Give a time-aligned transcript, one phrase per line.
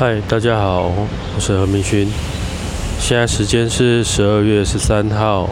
[0.00, 0.90] 嗨，大家好，
[1.36, 2.08] 我是何明勋。
[2.98, 5.46] 现在时间是十二月十三号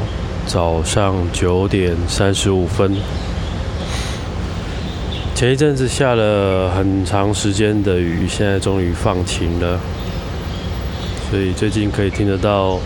[0.46, 2.96] 早上九点三十五分。
[5.34, 9.78] 前一阵子下了很长时间的雨，现在终于放晴了，
[11.30, 12.78] 所以最近可以听得到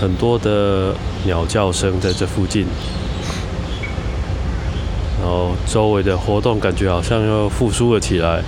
[0.00, 0.94] 很多的
[1.26, 2.64] 鸟叫声在这附近，
[5.20, 8.40] 然后周围的活动感觉好像又复苏了起来。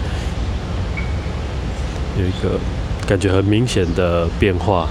[2.18, 2.58] 有一个
[3.06, 4.88] 感觉很明显的变化。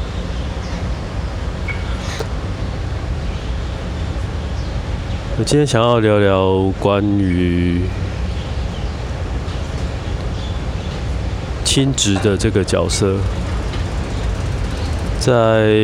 [5.37, 7.81] 我今天想要聊聊关于
[11.63, 13.17] 亲职的这个角色，
[15.19, 15.75] 在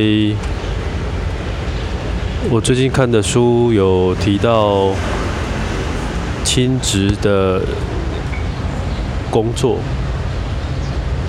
[2.50, 4.92] 我最近看的书有提到
[6.44, 7.62] 亲职的
[9.30, 9.78] 工作。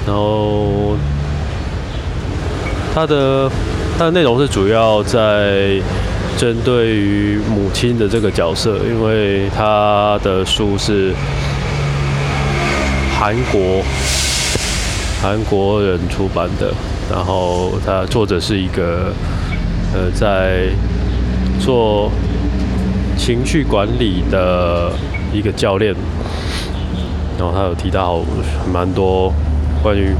[0.06, 0.96] 然后，
[2.94, 3.50] 它的
[3.98, 5.80] 它的内容是主要在
[6.36, 11.14] 针对于母亲的这个角色，因为他的书是
[13.18, 13.82] 韩国
[15.22, 16.70] 韩国人出版的，
[17.10, 19.10] 然后他作者是一个
[19.94, 20.68] 呃在
[21.58, 22.10] 做
[23.16, 24.92] 情绪管理的
[25.32, 25.94] 一个教练，
[27.38, 28.20] 然后他有提到
[28.70, 29.32] 蛮多。
[29.84, 30.14] 关于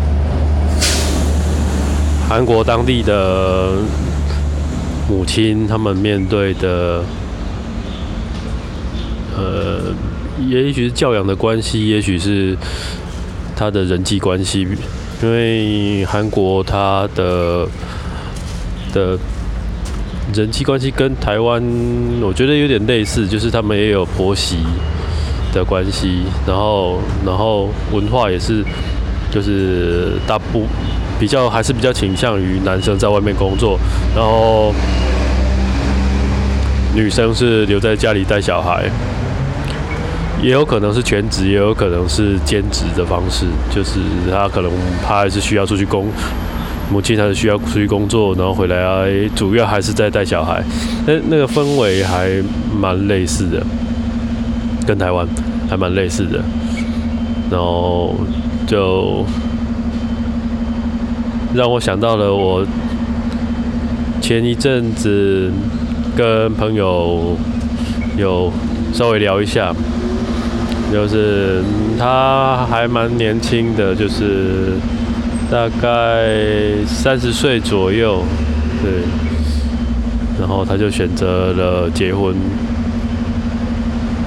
[2.29, 3.71] 韩国当地的
[5.09, 7.03] 母亲，他们面对的，
[9.35, 9.95] 呃，
[10.47, 12.55] 也许是教养的关系，也许是
[13.57, 14.69] 他的人际关系，
[15.23, 17.67] 因为韩国他的
[18.93, 19.19] 的
[20.35, 21.63] 人际关系跟台湾，
[22.21, 24.59] 我觉得有点类似，就是他们也有婆媳
[25.55, 28.63] 的关系，然后然后文化也是。
[29.35, 30.65] 就是大部
[31.19, 33.77] 比较还是比较倾向于男生在外面工作，
[34.15, 34.73] 然后
[36.95, 38.85] 女生是留在家里带小孩，
[40.41, 43.47] 也有可能是全职，也有可能是兼职的方式。
[43.75, 43.99] 就是
[44.31, 44.71] 他可能
[45.05, 46.07] 他还是需要出去工，
[46.93, 50.63] 母亲还是需要出去工作，然后回来主要还是在带小孩。
[51.07, 52.31] 那那个氛围还
[52.73, 53.61] 蛮类似的，
[54.87, 55.27] 跟台湾
[55.69, 56.41] 还蛮类似的，
[57.51, 58.15] 然后。
[58.67, 59.25] 就
[61.55, 62.67] 让我想到了我
[64.21, 65.53] 前一阵子
[66.17, 67.37] 跟朋友
[68.17, 68.51] 有
[68.93, 69.73] 稍微聊一下，
[70.93, 71.63] 就是
[71.99, 74.73] 他还蛮年轻的，就是
[75.51, 76.27] 大概
[76.87, 78.23] 三十岁左右，
[78.83, 79.03] 对，
[80.41, 82.35] 然后他就选择了结婚，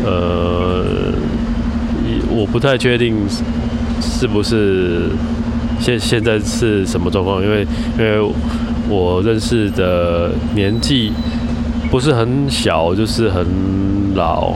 [0.05, 0.83] 呃，
[2.29, 3.15] 我不太确定。
[4.01, 5.09] 是不是
[5.79, 7.43] 现现在是什么状况？
[7.43, 7.65] 因为
[7.97, 8.19] 因为
[8.89, 11.11] 我认识的年纪
[11.89, 13.45] 不是很小，就是很
[14.15, 14.53] 老。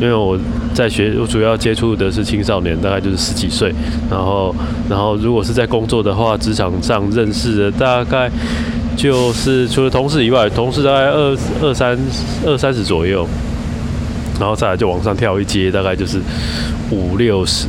[0.00, 0.36] 因为我
[0.74, 3.72] 在学，我主要接触的是青少年，大概就是十几岁。
[4.10, 4.52] 然后
[4.90, 8.28] 然后如果是在工作的话，职场上认识的大概
[8.96, 11.96] 就是除了同事以外，同事大概二二三
[12.44, 13.24] 二三十左右，
[14.40, 16.18] 然后再来就往上跳一阶，大概就是
[16.90, 17.68] 五六十。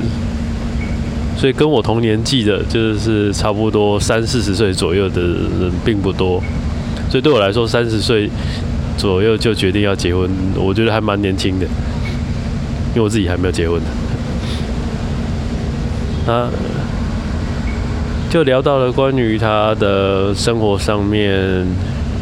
[1.46, 6.42] 所以跟我同年纪的，就是差不多三四十岁左右的人并不多，
[7.08, 8.28] 所以对我来说，三十岁
[8.98, 13.80] 左右就决定要结婚，我觉得还蛮年轻的，因为我自己还没有结婚。
[16.26, 16.50] 啊，
[18.32, 21.64] 就聊到了关于他的生活上面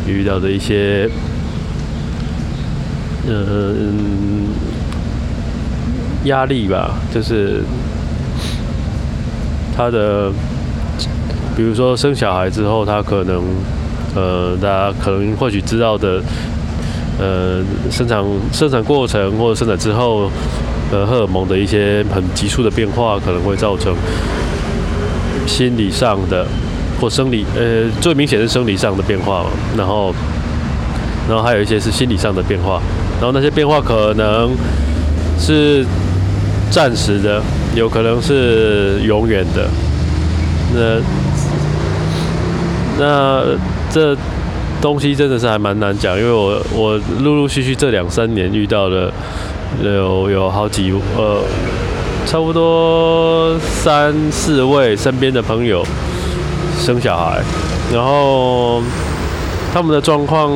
[0.05, 1.09] 遇到的一些，
[3.25, 4.49] 嗯，
[6.25, 7.63] 压力吧，就是。
[9.75, 10.31] 他的，
[11.55, 13.43] 比如说生小孩之后，他可能，
[14.15, 16.21] 呃，大家可能或许知道的，
[17.19, 20.29] 呃，生产生产过程或者生产之后，
[20.91, 23.95] 呃，荷尔蒙的一些很急速的变化，可能会造成
[25.47, 26.45] 心理上的
[27.01, 29.49] 或生理，呃，最明显是生理上的变化嘛。
[29.77, 30.13] 然后，
[31.27, 32.81] 然后还有一些是心理上的变化，
[33.19, 34.51] 然后那些变化可能
[35.39, 35.85] 是
[36.73, 37.39] 暂时的。
[37.75, 39.67] 有可能是永远的，
[40.75, 41.01] 那
[42.99, 43.43] 那
[43.89, 44.15] 这
[44.79, 49.11] 东西真的是还蛮难讲，因为我我陆陆续续这两三年遇到了
[49.81, 51.41] 有有好几呃，
[52.27, 55.83] 差不多三四位身边的朋友
[56.77, 57.41] 生小孩，
[57.91, 58.83] 然后
[59.73, 60.51] 他们的状况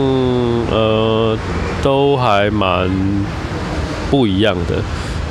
[0.69, 1.35] 呃
[1.81, 2.87] 都还蛮
[4.11, 4.75] 不一样的。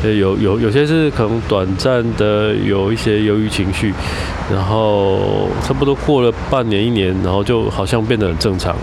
[0.05, 3.93] 有有有些是可能短暂的有一些忧郁情绪，
[4.53, 8.83] 然后差不多过了半年一年，然后就好像变得很正常了。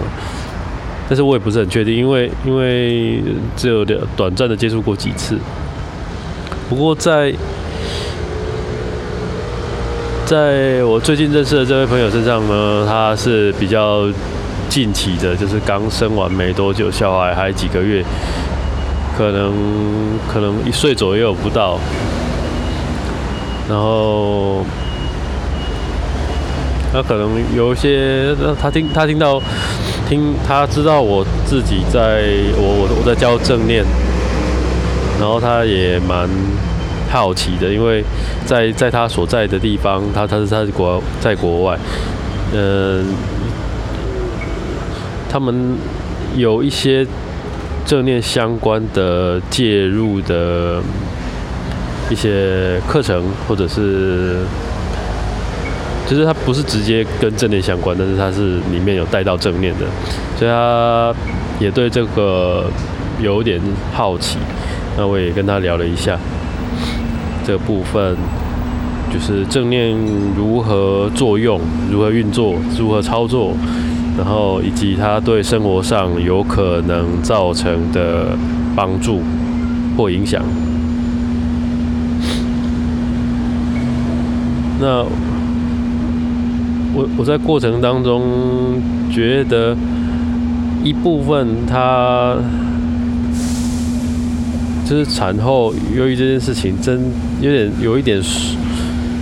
[1.07, 3.21] 但是我也不是很确定，因为因为
[3.56, 5.38] 只有短短暂的接触过几次。
[6.69, 7.31] 不过在
[10.25, 14.07] 在我最近认识的这位朋友身上呢，他是比较
[14.69, 18.04] 近期的，就是刚生完没多久，小孩还几个月。
[19.15, 19.54] 可能
[20.27, 21.77] 可能一岁左右不到，
[23.69, 24.65] 然后
[26.92, 29.39] 他可能有一些，他听他听到
[30.10, 32.24] 听他知道我自己在
[32.57, 33.86] 我我我在教正念，
[35.19, 36.27] 然后他也蛮
[37.12, 38.04] 好奇的，因为
[38.45, 41.77] 在在他所在的地方，他他是他是国在国外，
[42.54, 43.06] 嗯，
[45.30, 45.77] 他们
[46.36, 47.06] 有一些。
[47.85, 50.81] 正念相关的介入的
[52.09, 54.44] 一些课程，或者是，
[56.07, 59.85] 就是它不是直接跟正念相关，但是它是里面有带到正念的，
[60.38, 61.13] 所以他
[61.59, 62.65] 也对这个
[63.21, 63.59] 有点
[63.94, 64.38] 好奇。
[64.97, 66.18] 那我也跟他聊了一下
[67.45, 68.15] 这个部分，
[69.12, 69.91] 就是正念
[70.38, 71.59] 如何作用、
[71.91, 73.56] 如何运作、如何操作。
[74.15, 78.38] 然后以及它对生活上有可能造成的
[78.75, 79.21] 帮助
[79.98, 80.44] 或影响。
[84.80, 85.04] 那
[86.94, 88.81] 我我在过程当中
[89.12, 89.75] 觉得
[90.83, 92.36] 一部分它
[94.86, 97.01] 就是产后由于这件事情真
[97.42, 98.21] 有点有一点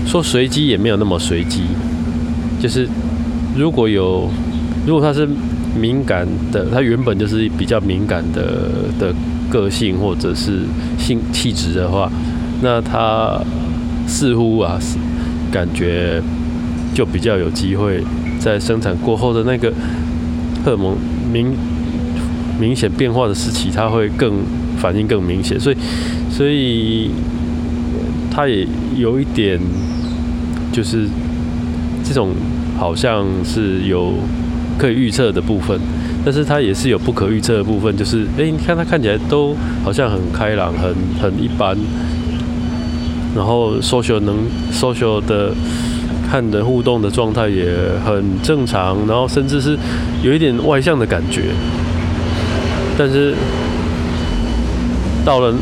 [0.06, 1.62] 说随机也没有那么随机，
[2.60, 2.86] 就是
[3.56, 4.30] 如果有。
[4.86, 5.28] 如果他是
[5.80, 9.14] 敏感的，他原本就是比较敏感的的
[9.48, 10.62] 个性或者是
[10.98, 12.12] 性气质的话，
[12.64, 13.40] 那他
[14.08, 14.80] 似乎啊，
[15.52, 16.20] 感觉
[16.96, 18.04] 就比较有机会
[18.40, 19.72] 在生产过后的那个
[20.66, 20.98] 荷尔蒙
[21.32, 21.54] 明
[22.60, 24.40] 明显变化的时期，他会更
[24.78, 25.78] 反应更明显，所以
[26.32, 27.12] 所以
[28.32, 28.68] 他也
[28.98, 29.60] 有一点
[30.72, 31.08] 就是
[32.04, 32.32] 这种
[32.78, 34.16] 好像是有。
[34.82, 35.80] 可以预测的部分，
[36.26, 40.92] 但是它也是有不可预测的部分，就是哎，你看它看起来都好像很开朗，很
[41.22, 41.78] 很一般，
[43.36, 44.38] 然后 social 能
[44.74, 45.52] social 的
[46.28, 47.68] 看人互动的状态也
[48.04, 49.78] 很正常，然后甚至是
[50.24, 51.54] 有一点外向的感觉，
[52.98, 53.36] 但是
[55.24, 55.54] 到了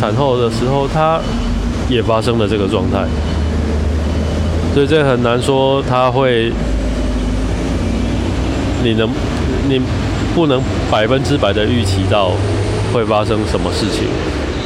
[0.00, 1.20] 产后的时候，它
[1.90, 3.04] 也发生了这个状态，
[4.72, 6.50] 所以这很难说它会。
[8.82, 9.08] 你能，
[9.68, 9.80] 你
[10.34, 12.32] 不能百分之百的预期到
[12.92, 14.08] 会发生什么事情，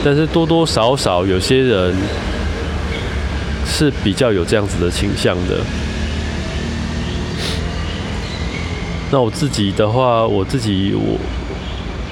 [0.04, 1.94] 但是多多少少有些人
[3.66, 5.58] 是比较有这样子的倾向的。
[9.10, 11.18] 那我自己的话，我自己我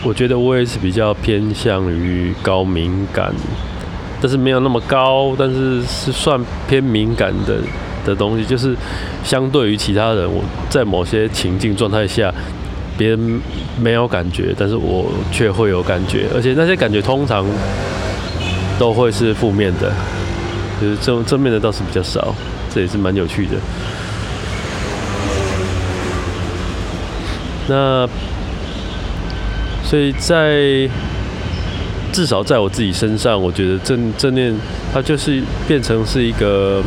[0.05, 3.33] 我觉得我也是比较偏向于高敏感，
[4.21, 7.59] 但是没有那么高，但是是算偏敏感的。
[8.05, 8.77] 的东西就是
[9.25, 12.33] 相对于其他人，我在某些情境状态下，
[12.99, 13.41] 别人
[13.81, 17.45] 没有感觉，但是我却会有感觉，而且那些感觉通常
[18.79, 19.91] 都会是负面的，
[20.81, 22.35] 就是正正面的倒是比较少，
[22.73, 23.57] 这也是蛮有趣的。
[27.67, 28.07] 那
[29.83, 30.89] 所以在
[32.13, 34.55] 至少在我自己身上，我觉得正正念
[34.93, 36.83] 它就是变成是一个。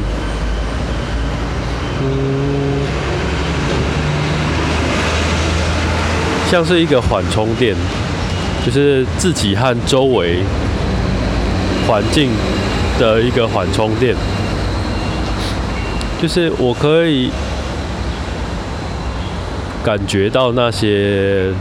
[6.49, 7.75] 像是一个缓冲垫，
[8.65, 10.37] 就是自己和周围
[11.87, 12.29] 环境
[12.99, 14.15] 的一个缓冲垫，
[16.21, 17.29] 就是我可以
[19.83, 21.51] 感觉到那些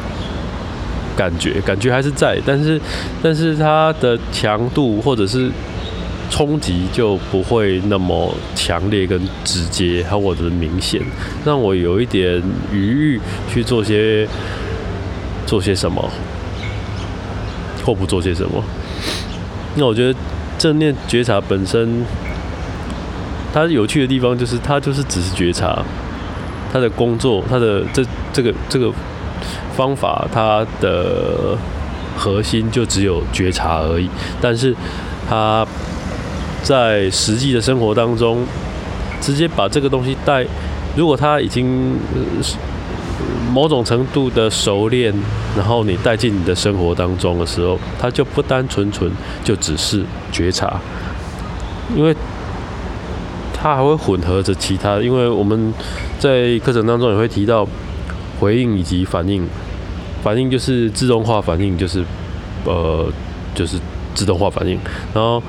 [1.16, 2.81] 感觉，感觉还是在，但是，
[3.23, 5.50] 但是它的强度或者是。
[6.28, 11.00] 冲击就不会那么强烈跟直接，还有我的明显，
[11.45, 12.78] 让我有一点余
[13.14, 14.26] 裕去做些
[15.47, 16.11] 做些什么，
[17.85, 18.62] 或不做些什么。
[19.76, 20.19] 那我觉得
[20.59, 22.05] 正念觉察本身，
[23.55, 25.83] 它有趣的地方就是它就是只是觉察，
[26.73, 28.93] 它的工作，它的这这个这个
[29.75, 31.57] 方法，它的
[32.17, 34.11] 核心就只有觉察而已，
[34.41, 34.75] 但是
[35.29, 35.67] 它。
[36.62, 38.45] 在实际的生活当中，
[39.21, 40.45] 直接把这个东西带，
[40.97, 41.97] 如果他已经
[43.57, 45.11] 某种程度的熟练，
[45.57, 49.11] 然后你带进你的生活当中的时候，它就不单纯纯
[49.43, 50.79] 就只是觉察，
[51.97, 52.15] 因为
[53.55, 54.99] 它还会混合着其他。
[54.99, 55.73] 因为我们
[56.19, 57.67] 在课程当中也会提到
[58.39, 59.49] 回应以及反应，
[60.23, 62.05] 反应就是自动化反应，就是
[62.67, 63.11] 呃
[63.55, 63.79] 就是
[64.15, 64.79] 自动化反应，
[65.15, 65.43] 然后。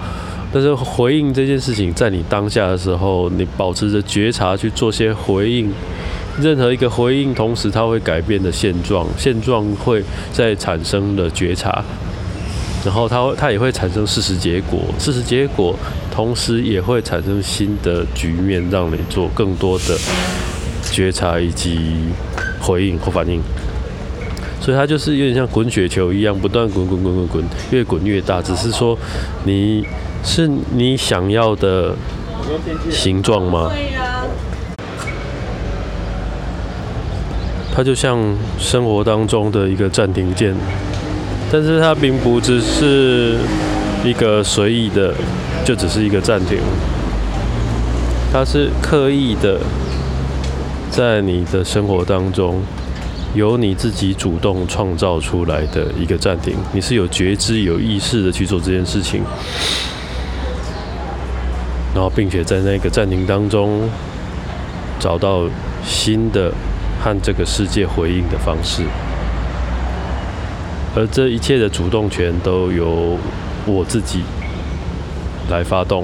[0.50, 5.70] 但是回应这件事情，在你当下的时候，你保持着觉察去做些回应。
[6.42, 11.84] 任何一个回应，同时它会改变的现状，现状会在产生的觉察，
[12.86, 15.76] 然后它它也会产生事实结果，事实结果
[16.12, 19.98] 同时也会产生新的局面，让你做更多的
[20.92, 21.80] 觉察以及
[22.60, 23.42] 回应或反应。
[24.60, 28.42] 所以它就是有点像滚雪球一样，不断滚滚滚滚滚，越滚越大。
[28.42, 28.98] 只是说
[29.44, 29.86] 你。
[30.24, 31.96] 是你想要的
[32.92, 33.72] 形状吗？
[37.78, 38.18] 它就像
[38.58, 40.52] 生活当中的一个暂停键，
[41.52, 43.38] 但是它并不只是
[44.04, 45.14] 一个随意的，
[45.64, 46.58] 就只是一个暂停。
[48.34, 49.60] 它是刻意的，
[50.90, 52.64] 在你的生活当中，
[53.36, 56.56] 由你自己主动创造出来的一个暂停。
[56.74, 59.22] 你是有觉知、有意识的去做这件事情。
[61.94, 63.88] 然后，并且在那个暂停当中，
[65.00, 65.44] 找到
[65.86, 66.52] 新的
[67.08, 68.84] 和这个世界回应的方式，
[70.94, 73.18] 而这一切的主动权都由
[73.66, 74.24] 我自己
[75.50, 76.04] 来发动，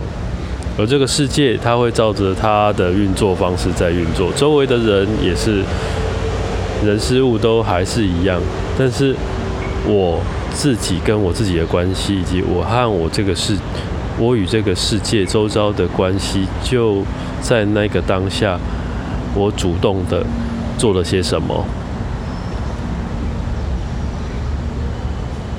[0.77, 5.61] 而这个世界它会照着它的运作方式在运作，周围的人也是
[6.85, 8.39] 人事物都还是一样，
[8.79, 9.13] 但是
[9.85, 10.21] 我
[10.53, 13.57] 自己跟我自己的关系，以及我和我这个世。
[14.19, 17.01] 我与这个世界周遭的关系，就
[17.41, 18.59] 在那个当下，
[19.33, 20.23] 我主动的
[20.77, 21.65] 做了些什么。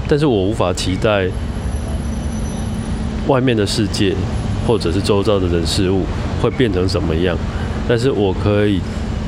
[0.09, 1.29] 但是我无法期待
[3.27, 4.15] 外面的世界，
[4.67, 6.03] 或者是周遭的人事物
[6.43, 7.37] 会变成什么样。
[7.89, 8.81] 但是我可以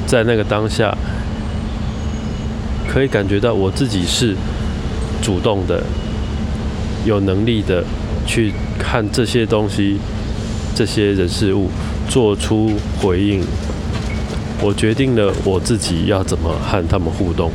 [0.06, 0.96] 在那个当下，
[2.88, 4.34] 可以感觉到我自己是
[5.22, 5.82] 主动的，
[7.04, 7.84] 有能力的。
[8.28, 9.98] 去看这些东西，
[10.74, 11.70] 这些人事物
[12.08, 13.40] 做出回应，
[14.60, 17.50] 我决定了我自己要怎么和他们互动。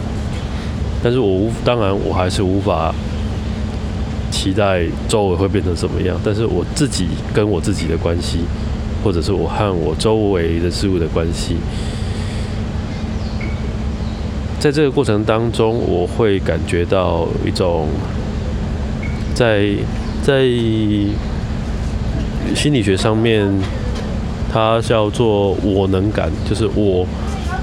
[1.04, 2.94] 但是我无，当然我还是无法
[4.30, 6.20] 期待周围会变成什么样。
[6.24, 8.40] 但是我自己跟我自己的关系，
[9.04, 11.58] 或者是我和我周围的事物的关系，
[14.60, 17.88] 在这个过程当中，我会感觉到一种
[19.34, 19.76] 在。
[20.24, 20.44] 在
[22.54, 23.52] 心理学上面，
[24.52, 27.06] 它叫做我能感，就是我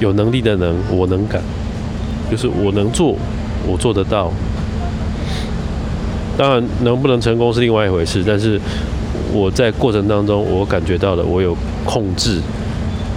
[0.00, 1.42] 有能力的能，我能感，
[2.30, 3.14] 就是我能做，
[3.66, 4.32] 我做得到。
[6.38, 8.24] 当然，能不能成功是另外一回事。
[8.26, 8.58] 但是
[9.32, 11.54] 我在过程当中，我感觉到了，我有
[11.84, 12.40] 控制，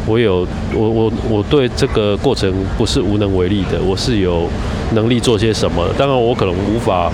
[0.06, 4.50] 我有我我我对这个过程不是无能为力的，我是有
[4.94, 5.88] 能力做些什么。
[5.98, 7.10] 当然，我可能无法。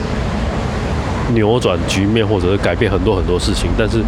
[1.34, 4.02] 扭转局面，或者是改变很多很多事情，但是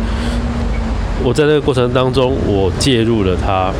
[1.24, 3.72] 我在那个过程当中，我介入了它，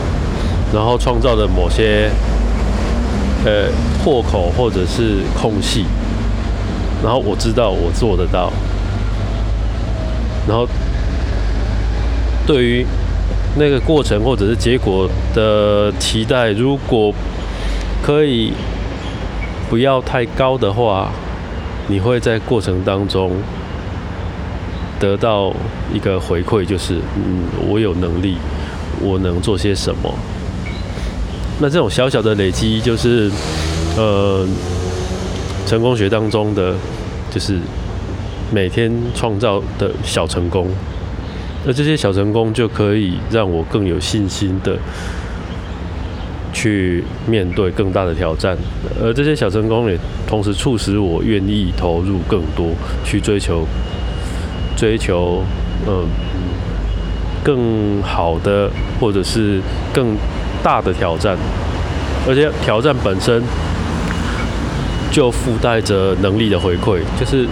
[0.74, 2.10] 然后创造了某些
[3.46, 3.69] 呃
[4.03, 5.86] 破口或者是空隙，
[7.03, 8.51] 然后我知道我做得到，
[10.48, 10.67] 然后
[12.46, 12.86] 对于
[13.58, 17.13] 那个过程或者是结果的期待，如果
[18.03, 18.53] 可以
[19.69, 21.10] 不要太高的话。
[21.91, 23.31] 你会在过程当中
[24.99, 25.53] 得到
[25.93, 28.35] 一个回馈，就是嗯，我有能力，
[29.01, 30.13] 我能做些什么。
[31.59, 33.31] 那这种小小的累积，就是
[33.97, 34.45] 呃，
[35.65, 36.75] 成功学当中的，
[37.31, 37.57] 就是
[38.51, 40.67] 每天创造的小成功。
[41.65, 44.77] 那这些小成功就可以让我更有信心的。
[46.51, 48.57] 去面对更大的挑战，
[49.01, 52.71] 而这些小成功也同时促使我愿意投入更多，
[53.05, 53.65] 去追求
[54.79, 55.43] 追求
[55.86, 56.07] 嗯
[57.43, 58.69] 更好的
[59.00, 59.59] 或者是
[59.91, 60.15] 更
[60.63, 61.36] 大的挑战，
[62.25, 63.43] 而且挑战本身
[65.12, 67.45] 就附带着能力的回馈，就是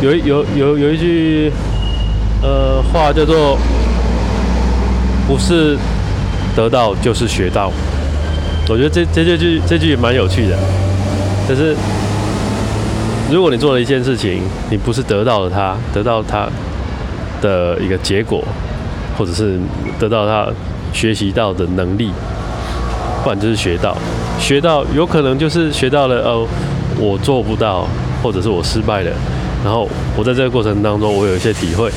[0.00, 1.52] 有有有有一句
[2.42, 3.58] 呃话叫做。
[5.28, 5.76] 不是
[6.54, 7.72] 得到就是学到，
[8.68, 10.56] 我觉得这这这句这句也蛮有趣的。
[11.48, 11.74] 就是
[13.30, 14.40] 如果你做了一件事情，
[14.70, 16.48] 你不是得到了它，得到它
[17.42, 18.42] 的一个结果，
[19.18, 19.58] 或者是
[19.98, 20.46] 得到它
[20.92, 22.12] 学习到的能力，
[23.24, 23.96] 不然就是学到，
[24.38, 26.46] 学到有可能就是学到了哦，
[27.00, 27.86] 我做不到，
[28.22, 29.10] 或者是我失败了，
[29.64, 31.90] 然后我在这个过程当中，我有一些体会，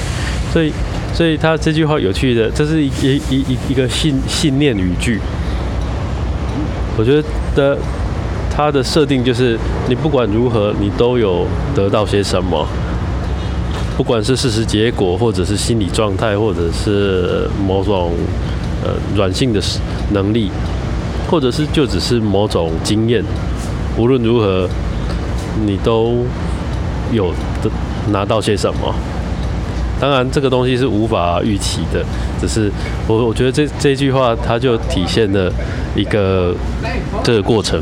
[0.52, 0.74] 所以，
[1.14, 5.20] 所以他这句话有趣的，这是一一一一个信信念语句，
[6.98, 7.22] 我觉
[7.56, 7.78] 得
[8.60, 12.68] 它的设定就是，你不管如何，你都有得到些什么。
[13.96, 18.12] 不管是事实结果，或者是心理状态，或者是某种
[18.84, 19.62] 呃软性的
[20.12, 20.52] 能力，
[21.32, 23.24] 或者是就只是某种经验，
[23.98, 24.68] 无论如何，
[25.66, 26.26] 你都
[27.14, 27.32] 有
[27.64, 27.72] 的
[28.12, 28.94] 拿到些什么。
[30.02, 32.04] 当然，这个东西是无法预期的，
[32.42, 32.70] 只是
[33.08, 35.50] 我我觉得这这句话它就体现了
[35.96, 36.54] 一个
[37.24, 37.82] 这个过程。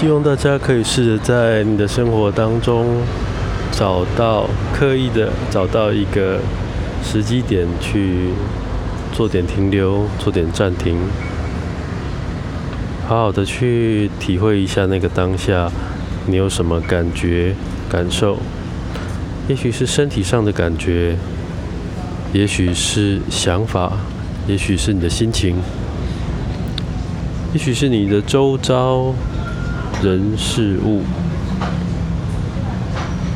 [0.00, 2.86] 希望大家可以试着在你的生活当中
[3.72, 6.38] 找到刻意的找到一个
[7.02, 8.28] 时机点去
[9.12, 10.96] 做点停留，做点暂停，
[13.08, 15.68] 好好的去体会一下那个当下
[16.26, 17.56] 你有什么感觉
[17.90, 18.38] 感受，
[19.48, 21.16] 也许是身体上的感觉，
[22.32, 23.94] 也许是想法，
[24.46, 25.56] 也许是你的心情，
[27.52, 29.12] 也许是你的周遭。
[30.02, 31.02] 人事物，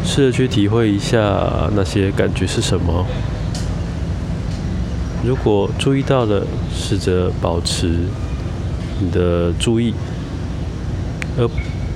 [0.04, 3.04] 试着去体会一下那些感觉是什么。
[5.24, 7.88] 如果注意到了，试着保持
[9.00, 9.92] 你的注意，
[11.36, 11.48] 而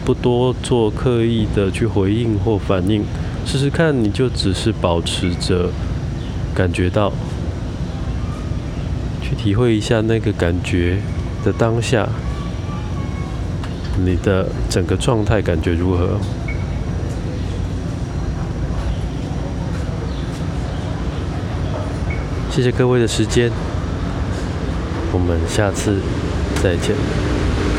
[0.05, 3.05] 不多做刻意的去回应或反应。
[3.45, 5.71] 试试看，你就只是保持着
[6.53, 7.13] 感觉到，
[9.23, 10.99] 去体会一下那个感觉
[11.45, 12.09] 的当下。
[14.05, 16.19] 你的整个状态感觉如何？
[22.51, 23.51] 谢谢各位的时间，
[25.13, 26.01] 我们下次
[26.63, 26.95] 再见。